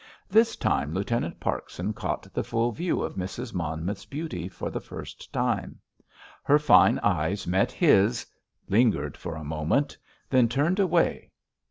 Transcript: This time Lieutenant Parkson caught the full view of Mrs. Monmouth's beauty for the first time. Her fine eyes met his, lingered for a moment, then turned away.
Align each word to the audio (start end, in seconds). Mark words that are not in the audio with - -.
This 0.31 0.55
time 0.55 0.95
Lieutenant 0.95 1.39
Parkson 1.39 1.93
caught 1.93 2.33
the 2.33 2.43
full 2.43 2.71
view 2.71 3.03
of 3.03 3.13
Mrs. 3.17 3.53
Monmouth's 3.53 4.03
beauty 4.05 4.49
for 4.49 4.71
the 4.71 4.79
first 4.81 5.31
time. 5.31 5.79
Her 6.41 6.57
fine 6.57 6.97
eyes 7.03 7.45
met 7.45 7.71
his, 7.71 8.25
lingered 8.67 9.15
for 9.15 9.35
a 9.35 9.43
moment, 9.43 9.95
then 10.31 10.49
turned 10.49 10.79
away. 10.79 11.29